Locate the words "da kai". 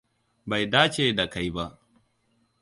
1.17-1.47